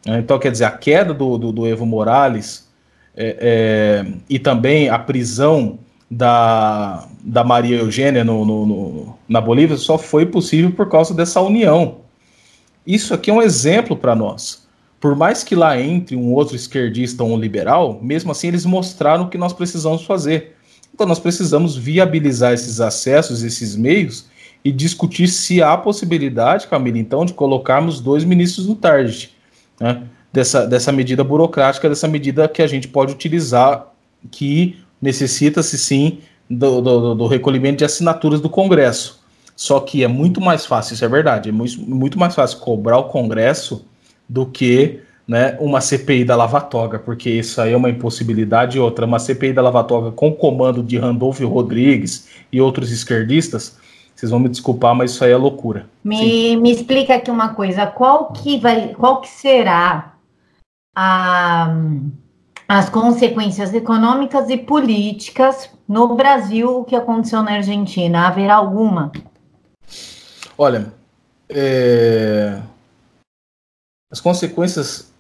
[0.07, 2.69] É, então, quer dizer, a queda do, do, do Evo Morales
[3.17, 5.79] é, é, e também a prisão
[6.11, 11.41] da, da Maria Eugênia no, no, no, na Bolívia só foi possível por causa dessa
[11.41, 11.99] união.
[12.87, 14.66] Isso aqui é um exemplo para nós.
[15.01, 19.25] Por mais que lá entre um outro esquerdista ou um liberal, mesmo assim eles mostraram
[19.25, 20.57] o que nós precisamos fazer
[20.97, 24.31] então, nós precisamos viabilizar esses acessos, esses meios,
[24.65, 29.31] e discutir se há possibilidade, Camila, então, de colocarmos dois ministros no target,
[29.79, 30.05] né?
[30.33, 33.93] dessa, dessa medida burocrática, dessa medida que a gente pode utilizar,
[34.31, 39.23] que necessita-se sim do, do, do, recolhimento de assinaturas do Congresso.
[39.55, 43.05] Só que é muito mais fácil, isso é verdade, é muito, mais fácil cobrar o
[43.05, 43.85] Congresso
[44.29, 48.77] do que né, uma CPI da Lavatoga, porque isso aí é uma impossibilidade.
[48.77, 53.77] E outra, uma CPI da Lavatoga com comando de Randolfo Rodrigues e outros esquerdistas,
[54.15, 55.87] vocês vão me desculpar, mas isso aí é loucura.
[56.03, 60.15] Me, me explica aqui uma coisa, qual que vai, qual que será
[60.95, 61.77] a,
[62.69, 68.27] as consequências econômicas e políticas no Brasil o que aconteceu na Argentina?
[68.27, 69.13] Haverá alguma?
[70.57, 70.93] Olha,
[71.49, 72.59] é...
[74.11, 75.13] as consequências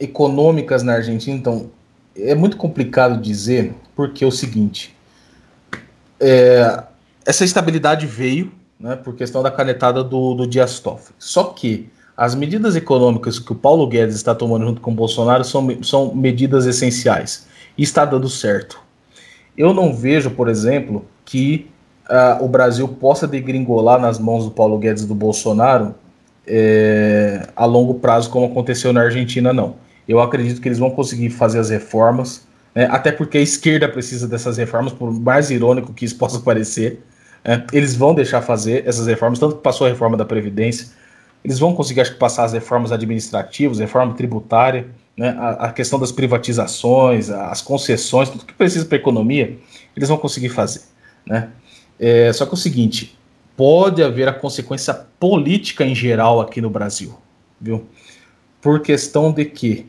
[0.00, 1.70] econômicas na Argentina, então,
[2.16, 4.94] é muito complicado dizer, porque é o seguinte:
[6.18, 6.82] é,
[7.24, 11.14] essa estabilidade veio né, por questão da canetada do, do Dias Toffoli.
[11.18, 15.44] Só que as medidas econômicas que o Paulo Guedes está tomando junto com o Bolsonaro
[15.44, 18.80] são, são medidas essenciais e está dando certo.
[19.56, 21.70] Eu não vejo, por exemplo, que
[22.08, 25.94] uh, o Brasil possa degringolar nas mãos do Paulo Guedes e do Bolsonaro
[26.46, 29.76] é, a longo prazo, como aconteceu na Argentina, não.
[30.06, 34.28] Eu acredito que eles vão conseguir fazer as reformas, né, até porque a esquerda precisa
[34.28, 37.00] dessas reformas, por mais irônico que isso possa parecer.
[37.44, 40.88] Né, eles vão deixar fazer essas reformas, tanto que passou a reforma da Previdência,
[41.44, 45.98] eles vão conseguir, acho que, passar as reformas administrativas, reforma tributária, né, a, a, questão
[45.98, 49.56] das privatizações, as concessões, tudo que precisa para a economia,
[49.96, 50.80] eles vão conseguir fazer.
[51.26, 51.50] Né?
[51.98, 53.16] É, só que é o seguinte,
[53.56, 57.14] pode haver a consequência política em geral aqui no Brasil,
[57.60, 57.84] viu?
[58.60, 59.86] Por questão de que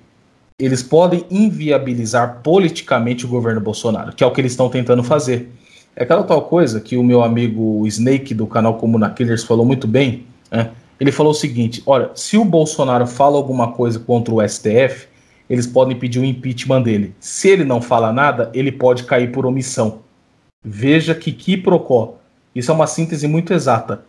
[0.60, 5.50] eles podem inviabilizar politicamente o governo Bolsonaro, que é o que eles estão tentando fazer.
[5.96, 9.88] É aquela tal coisa que o meu amigo Snake do canal Comuna Killers falou muito
[9.88, 10.26] bem.
[10.52, 10.72] Né?
[11.00, 15.08] Ele falou o seguinte: olha, se o Bolsonaro fala alguma coisa contra o STF,
[15.50, 17.14] eles podem pedir o impeachment dele.
[17.20, 20.00] Se ele não fala nada, ele pode cair por omissão.
[20.64, 22.16] Veja que que procó.
[22.56, 24.06] Isso é uma síntese muito exata.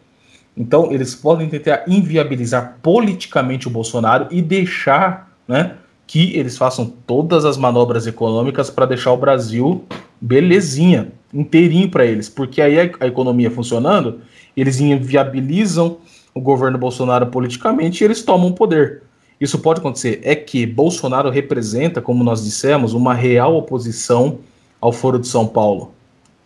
[0.56, 5.74] Então, eles podem tentar inviabilizar politicamente o Bolsonaro e deixar, né,
[6.06, 9.84] que eles façam todas as manobras econômicas para deixar o Brasil
[10.20, 14.20] belezinha, inteirinho para eles, porque aí a, a, economia funcionando,
[14.56, 15.98] eles inviabilizam
[16.32, 19.02] o governo Bolsonaro politicamente e eles tomam o poder.
[19.38, 20.20] Isso pode acontecer.
[20.22, 24.38] É que Bolsonaro representa, como nós dissemos, uma real oposição
[24.80, 25.92] ao Foro de São Paulo.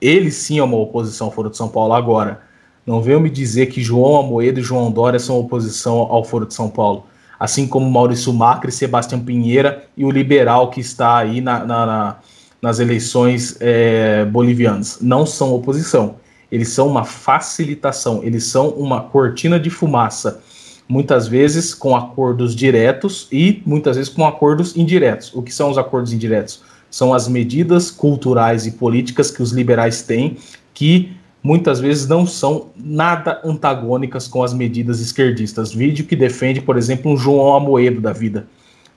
[0.01, 2.41] Ele sim é uma oposição Foro de São Paulo agora.
[2.87, 6.55] Não venham me dizer que João Amoedo e João Dória são oposição ao Foro de
[6.55, 7.07] São Paulo.
[7.39, 12.17] Assim como Maurício Macri, Sebastião Pinheira e o liberal que está aí na, na, na,
[12.61, 14.99] nas eleições é, bolivianas.
[15.01, 16.17] Não são oposição.
[16.51, 20.43] Eles são uma facilitação, eles são uma cortina de fumaça.
[20.89, 25.33] Muitas vezes com acordos diretos e muitas vezes com acordos indiretos.
[25.33, 26.63] O que são os acordos indiretos?
[26.91, 30.37] São as medidas culturais e políticas que os liberais têm
[30.75, 35.73] que muitas vezes não são nada antagônicas com as medidas esquerdistas.
[35.73, 38.47] Vídeo que defende, por exemplo, um João Amoedo da vida,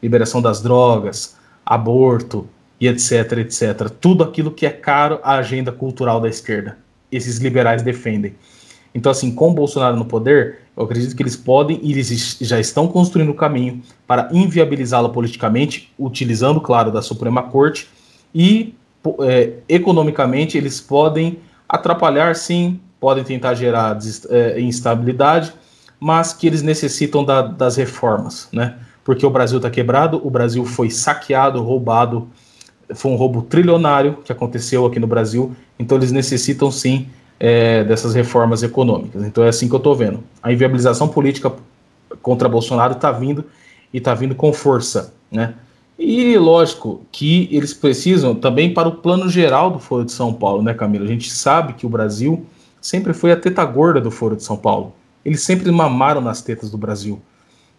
[0.01, 2.47] liberação das drogas, aborto
[2.79, 3.89] e etc, etc.
[4.01, 6.77] Tudo aquilo que é caro à agenda cultural da esquerda.
[7.11, 8.35] Esses liberais defendem.
[8.93, 12.87] Então, assim, com Bolsonaro no poder, eu acredito que eles podem e eles já estão
[12.87, 17.87] construindo o caminho para inviabilizá-lo politicamente, utilizando, claro, da Suprema Corte,
[18.33, 18.73] e
[19.21, 23.97] é, economicamente eles podem atrapalhar, sim, podem tentar gerar
[24.29, 25.53] é, instabilidade,
[25.99, 28.75] mas que eles necessitam da, das reformas, né?
[29.03, 32.29] Porque o Brasil está quebrado, o Brasil foi saqueado, roubado,
[32.95, 37.07] foi um roubo trilionário que aconteceu aqui no Brasil, então eles necessitam sim
[37.39, 39.23] é, dessas reformas econômicas.
[39.23, 40.23] Então é assim que eu estou vendo.
[40.41, 41.51] A inviabilização política
[42.21, 43.45] contra Bolsonaro está vindo
[43.93, 45.55] e está vindo com força, né?
[45.97, 50.63] E lógico que eles precisam também para o plano geral do Foro de São Paulo,
[50.63, 51.05] né, Camila?
[51.05, 52.45] A gente sabe que o Brasil
[52.81, 54.93] sempre foi a teta gorda do Foro de São Paulo.
[55.23, 57.21] Eles sempre mamaram nas tetas do Brasil.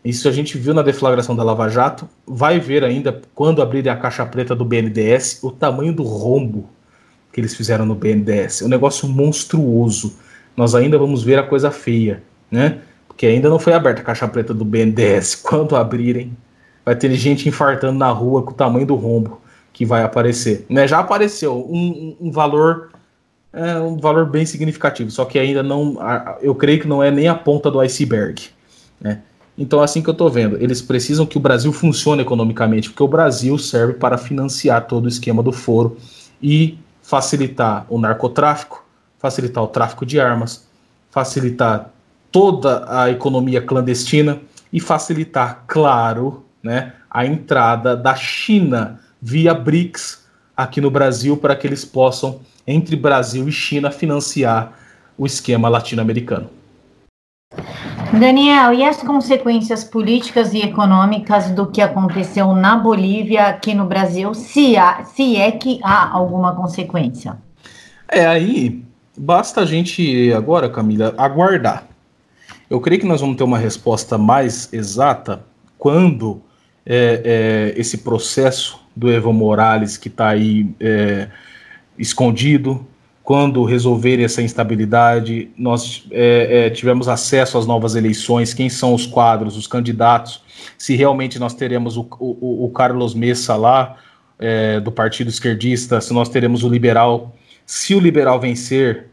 [0.05, 2.09] Isso a gente viu na deflagração da Lava Jato.
[2.27, 6.69] Vai ver ainda quando abrirem a caixa preta do BNDES o tamanho do rombo
[7.35, 8.63] que eles fizeram no BNDES.
[8.63, 10.15] É um negócio monstruoso.
[10.57, 12.79] Nós ainda vamos ver a coisa feia, né?
[13.09, 15.35] Porque ainda não foi aberta a caixa preta do BNDES.
[15.43, 16.37] Quando abrirem,
[16.85, 19.41] vai ter gente infartando na rua com o tamanho do rombo
[19.73, 20.65] que vai aparecer.
[20.71, 20.87] Né?
[20.87, 22.93] Já apareceu um, um valor
[23.53, 25.97] é, um valor bem significativo, só que ainda não,
[26.41, 28.49] eu creio que não é nem a ponta do iceberg.
[29.01, 29.21] Né?
[29.57, 33.09] Então, assim que eu estou vendo, eles precisam que o Brasil funcione economicamente, porque o
[33.09, 35.97] Brasil serve para financiar todo o esquema do foro
[36.43, 38.83] e facilitar o narcotráfico,
[39.19, 40.67] facilitar o tráfico de armas,
[41.11, 41.91] facilitar
[42.33, 44.41] toda a economia clandestina
[44.73, 50.25] e facilitar, claro, né, a entrada da China via BRICS
[50.57, 54.73] aqui no Brasil para que eles possam, entre Brasil e China, financiar
[55.17, 56.49] o esquema latino-americano.
[58.19, 64.33] Daniel, e as consequências políticas e econômicas do que aconteceu na Bolívia aqui no Brasil,
[64.35, 67.37] se, há, se é que há alguma consequência?
[68.09, 68.85] É, aí
[69.17, 71.87] basta a gente agora, Camila, aguardar.
[72.71, 75.45] Eu creio que nós vamos ter uma resposta mais exata
[75.77, 76.41] quando
[76.87, 81.29] é, é, esse processo do Evo Morales que está aí é,
[81.99, 82.87] escondido,
[83.25, 89.07] quando resolverem essa instabilidade, nós é, é, tivemos acesso às novas eleições, quem são os
[89.07, 90.43] quadros, os candidatos,
[90.77, 93.97] se realmente nós teremos o, o, o Carlos Messa lá,
[94.39, 97.35] é, do Partido Esquerdista, se nós teremos o liberal.
[97.65, 99.07] Se o liberal vencer,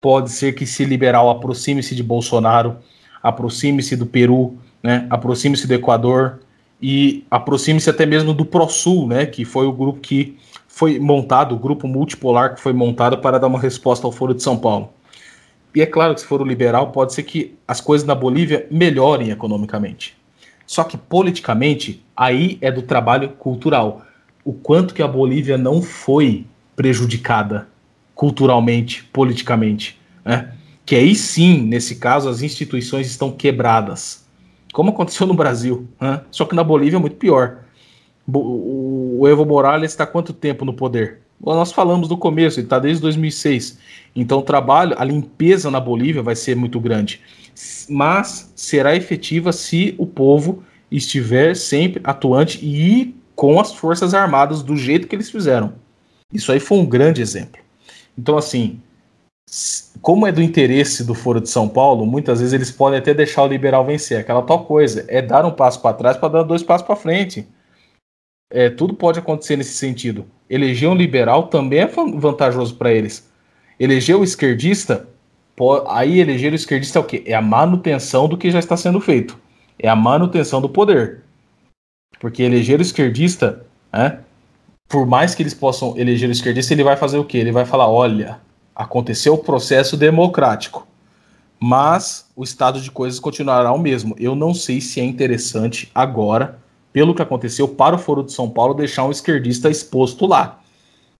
[0.00, 2.76] pode ser que se liberal aproxime-se de Bolsonaro,
[3.20, 6.38] aproxime-se do Peru, né, aproxime-se do Equador,
[6.80, 10.38] e aproxime-se até mesmo do ProSul, né, que foi o grupo que
[10.78, 14.44] foi montado, o grupo multipolar que foi montado para dar uma resposta ao Foro de
[14.44, 14.90] São Paulo.
[15.74, 18.64] E é claro que se for o liberal, pode ser que as coisas na Bolívia
[18.70, 20.16] melhorem economicamente.
[20.68, 24.02] Só que politicamente, aí é do trabalho cultural.
[24.44, 27.66] O quanto que a Bolívia não foi prejudicada
[28.14, 29.98] culturalmente, politicamente.
[30.24, 30.52] Né?
[30.86, 34.28] Que aí sim, nesse caso, as instituições estão quebradas
[34.72, 35.88] como aconteceu no Brasil.
[36.00, 36.20] Né?
[36.30, 37.64] Só que na Bolívia é muito pior.
[38.30, 41.20] O Evo Morales está quanto tempo no poder?
[41.40, 43.78] Nós falamos no começo, ele está desde 2006.
[44.14, 47.20] Então o trabalho, a limpeza na Bolívia vai ser muito grande.
[47.88, 54.76] Mas será efetiva se o povo estiver sempre atuante e com as forças armadas do
[54.76, 55.74] jeito que eles fizeram.
[56.32, 57.60] Isso aí foi um grande exemplo.
[58.16, 58.80] Então, assim,
[60.02, 63.44] como é do interesse do Foro de São Paulo, muitas vezes eles podem até deixar
[63.44, 64.18] o liberal vencer.
[64.18, 67.46] Aquela tal coisa, é dar um passo para trás para dar dois passos para frente.
[68.50, 70.26] É, tudo pode acontecer nesse sentido.
[70.48, 73.30] Eleger um liberal também é vantajoso para eles.
[73.78, 75.08] Eleger o esquerdista,
[75.88, 77.22] aí eleger o esquerdista é o quê?
[77.26, 79.38] É a manutenção do que já está sendo feito.
[79.78, 81.22] É a manutenção do poder.
[82.20, 84.20] Porque eleger o esquerdista, né,
[84.88, 87.38] por mais que eles possam eleger o esquerdista, ele vai fazer o quê?
[87.38, 88.40] Ele vai falar: olha,
[88.78, 90.86] Aconteceu o processo democrático,
[91.58, 94.14] mas o estado de coisas continuará o mesmo.
[94.20, 96.60] Eu não sei se é interessante agora,
[96.98, 100.58] pelo que aconteceu, para o Foro de São Paulo deixar um esquerdista exposto lá.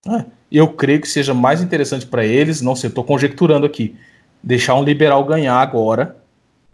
[0.05, 3.95] É, eu creio que seja mais interessante para eles, não sei, estou conjecturando aqui,
[4.43, 6.17] deixar um liberal ganhar agora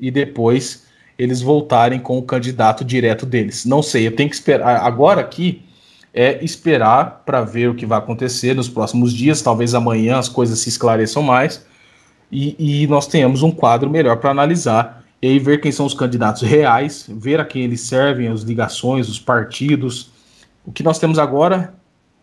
[0.01, 0.87] e depois
[1.19, 3.67] eles voltarem com o candidato direto deles.
[3.67, 4.81] Não sei, eu tenho que esperar.
[4.81, 5.63] Agora aqui
[6.15, 9.43] é esperar para ver o que vai acontecer nos próximos dias.
[9.43, 11.63] Talvez amanhã as coisas se esclareçam mais
[12.33, 15.95] e, e nós tenhamos um quadro melhor para analisar e aí ver quem são os
[15.95, 20.11] candidatos reais, ver a quem eles servem, as ligações, os partidos.
[20.67, 21.73] O que nós temos agora,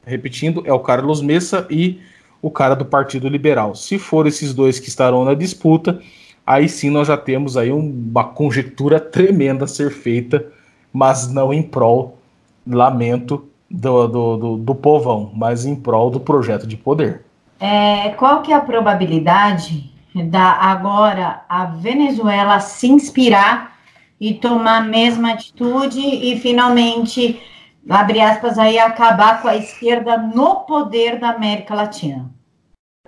[0.06, 2.00] repetindo, é o Carlos Messa e
[2.44, 3.74] o cara do Partido Liberal.
[3.74, 6.00] Se for esses dois que estarão na disputa,
[6.46, 10.46] aí sim nós já temos aí uma conjectura tremenda a ser feita,
[10.94, 12.20] mas não em prol,
[12.68, 17.24] lamento, do, do, do, do povão, mas em prol do projeto de poder.
[17.60, 23.78] É, qual que é a probabilidade da agora a Venezuela se inspirar
[24.20, 27.42] e tomar a mesma atitude e finalmente,
[27.90, 32.30] abre aspas, aí acabar com a esquerda no poder da América Latina?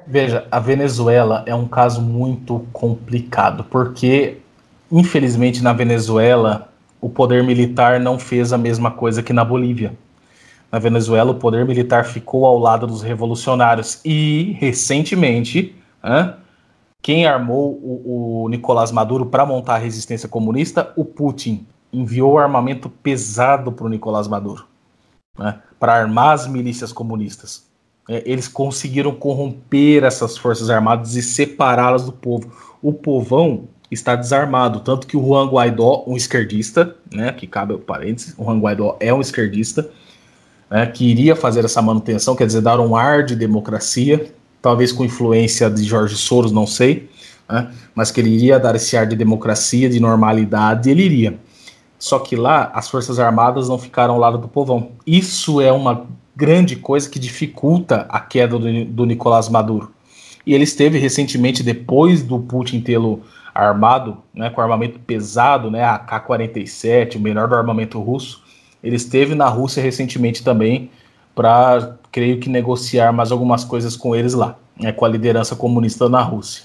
[0.07, 4.37] Veja, a Venezuela é um caso muito complicado, porque
[4.91, 9.93] infelizmente na Venezuela o poder militar não fez a mesma coisa que na Bolívia.
[10.71, 15.75] Na Venezuela, o poder militar ficou ao lado dos revolucionários e, recentemente,
[17.03, 20.93] quem armou o, o Nicolás Maduro para montar a resistência comunista?
[20.95, 21.67] O Putin.
[21.91, 24.65] Enviou armamento pesado para o Nicolás Maduro,
[25.37, 27.67] né, para armar as milícias comunistas.
[28.09, 32.51] É, eles conseguiram corromper essas forças armadas e separá-las do povo.
[32.81, 37.79] O povão está desarmado, tanto que o Juan Guaidó, um esquerdista, né, que cabe o
[37.79, 39.87] parênteses, o Juan Guaidó é um esquerdista,
[40.71, 45.03] né, que iria fazer essa manutenção, quer dizer, dar um ar de democracia, talvez com
[45.03, 47.09] influência de Jorge Soros, não sei,
[47.49, 47.69] né?
[47.93, 51.37] mas que ele iria dar esse ar de democracia, de normalidade, ele iria.
[51.99, 54.93] Só que lá as Forças Armadas não ficaram ao lado do povão.
[55.05, 59.91] Isso é uma grande coisa que dificulta a queda do, do Nicolás Maduro.
[60.45, 63.21] E ele esteve recentemente, depois do Putin tê-lo
[63.53, 68.41] armado, né, com armamento pesado, né, a K-47, o melhor do armamento russo,
[68.81, 70.89] ele esteve na Rússia recentemente também
[71.35, 76.07] para creio que negociar mais algumas coisas com eles lá, né, com a liderança comunista
[76.07, 76.63] na Rússia.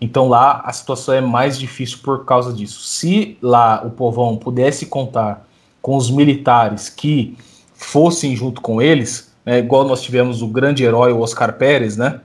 [0.00, 2.80] Então lá a situação é mais difícil por causa disso.
[2.82, 5.46] Se lá o povão pudesse contar
[5.82, 7.36] com os militares que
[7.74, 12.20] fossem junto com eles, né, igual nós tivemos o grande herói o Oscar Pérez, né?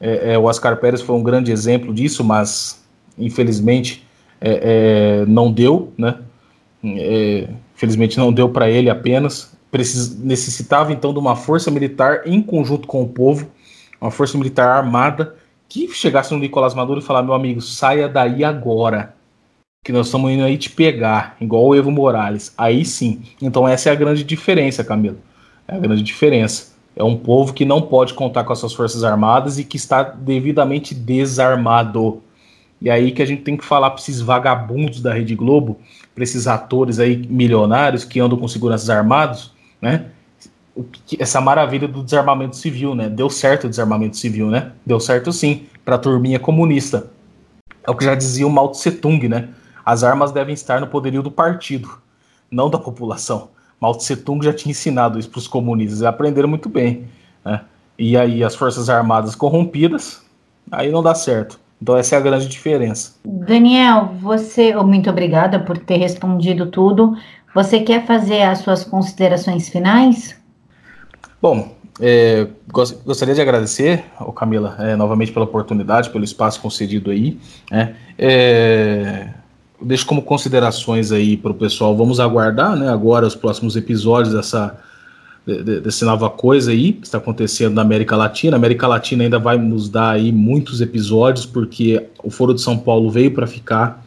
[0.00, 2.84] É, é, o Oscar Pérez foi um grande exemplo disso, mas
[3.16, 4.04] infelizmente
[4.40, 6.16] é, é não deu, né?
[6.84, 12.40] É, infelizmente não deu para ele apenas precis, necessitava então de uma força militar em
[12.40, 13.50] conjunto com o povo,
[14.00, 15.34] uma força militar armada,
[15.68, 19.16] que chegasse no Nicolás Maduro e falar: meu amigo, saia daí agora,
[19.82, 22.54] que nós estamos indo aí te pegar, igual o Evo Morales.
[22.56, 23.22] Aí sim.
[23.42, 25.18] Então essa é a grande diferença, Camilo.
[25.66, 26.72] É a grande diferença.
[26.94, 30.04] É um povo que não pode contar com as suas forças armadas e que está
[30.04, 32.22] devidamente desarmado.
[32.80, 35.80] E aí que a gente tem que falar para esses vagabundos da Rede Globo,
[36.14, 39.52] para esses atores aí milionários que andam com seguranças armados,
[39.84, 40.06] né?
[41.20, 43.08] Essa maravilha do desarmamento civil, né?
[43.08, 44.72] Deu certo o desarmamento civil, né?
[44.84, 47.10] Deu certo sim, para a turminha comunista.
[47.86, 49.50] É o que já dizia o Mao Tse Tung, né?
[49.84, 51.90] As armas devem estar no poderio do partido,
[52.50, 53.50] não da população.
[53.78, 57.04] Mao Tse Tung já tinha ensinado isso para os comunistas, e aprenderam muito bem.
[57.44, 57.60] Né?
[57.98, 60.22] E aí as forças armadas corrompidas,
[60.72, 61.60] aí não dá certo.
[61.80, 63.16] Então essa é a grande diferença.
[63.22, 67.14] Daniel, você, muito obrigada por ter respondido tudo.
[67.54, 70.36] Você quer fazer as suas considerações finais?
[71.40, 72.48] Bom, é,
[73.04, 77.38] gostaria de agradecer ao Camila é, novamente pela oportunidade, pelo espaço concedido aí.
[77.70, 77.94] Né?
[78.18, 79.28] É,
[79.80, 81.96] deixo como considerações aí para o pessoal.
[81.96, 82.88] Vamos aguardar, né?
[82.88, 84.76] Agora os próximos episódios dessa
[85.46, 88.56] dessa nova coisa aí que está acontecendo na América Latina.
[88.56, 92.78] A América Latina ainda vai nos dar aí muitos episódios porque o Foro de São
[92.78, 94.02] Paulo veio para ficar.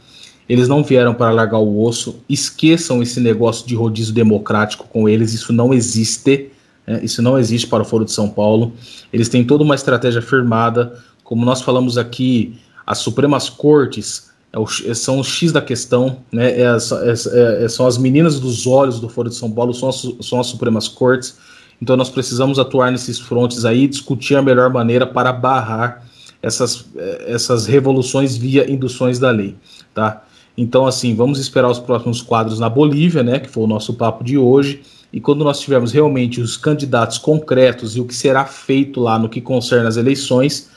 [0.47, 2.19] Eles não vieram para largar o osso.
[2.29, 5.33] Esqueçam esse negócio de rodízio democrático com eles.
[5.33, 6.51] Isso não existe.
[6.85, 7.01] Né?
[7.03, 8.73] Isso não existe para o Foro de São Paulo.
[9.11, 10.97] Eles têm toda uma estratégia firmada.
[11.23, 16.51] Como nós falamos aqui, as Supremas Cortes é o, são o X da questão, né?
[16.51, 20.07] É, é, é, são as meninas dos olhos do Foro de São Paulo, são as,
[20.21, 21.37] são as Supremas Cortes.
[21.81, 26.07] Então nós precisamos atuar nesses frontes aí, discutir a melhor maneira para barrar
[26.41, 29.55] essas, eh, essas revoluções via induções da lei,
[29.93, 30.23] tá?
[30.57, 34.23] Então, assim, vamos esperar os próximos quadros na Bolívia, né, que foi o nosso papo
[34.23, 34.81] de hoje,
[35.13, 39.29] e quando nós tivermos realmente os candidatos concretos e o que será feito lá no
[39.29, 40.69] que concerne as eleições,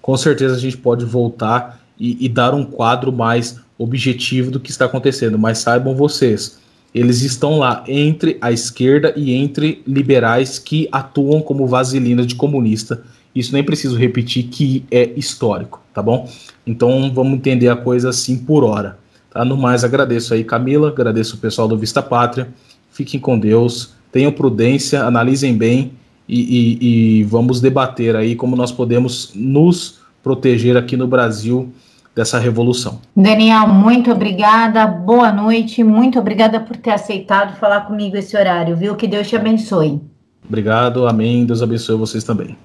[0.00, 4.70] com certeza a gente pode voltar e, e dar um quadro mais objetivo do que
[4.70, 5.38] está acontecendo.
[5.38, 6.58] Mas saibam vocês,
[6.94, 13.02] eles estão lá entre a esquerda e entre liberais que atuam como vaselina de comunista
[13.36, 16.26] isso nem preciso repetir que é histórico, tá bom?
[16.66, 18.98] Então vamos entender a coisa assim por hora.
[19.36, 19.44] Tá?
[19.44, 22.48] No mais, agradeço aí, Camila, agradeço o pessoal do Vista Pátria.
[22.90, 25.92] Fiquem com Deus, tenham prudência, analisem bem
[26.26, 31.70] e, e, e vamos debater aí como nós podemos nos proteger aqui no Brasil
[32.14, 32.98] dessa revolução.
[33.14, 38.94] Daniel, muito obrigada, boa noite, muito obrigada por ter aceitado falar comigo esse horário, viu?
[38.94, 40.00] Que Deus te abençoe.
[40.48, 42.56] Obrigado, amém, Deus abençoe vocês também.